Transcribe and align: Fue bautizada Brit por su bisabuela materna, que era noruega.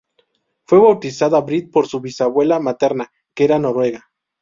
Fue 0.63 0.79
bautizada 0.79 1.39
Brit 1.41 1.69
por 1.71 1.85
su 1.85 2.01
bisabuela 2.01 2.59
materna, 2.59 3.11
que 3.35 3.43
era 3.43 3.59
noruega. 3.59 4.09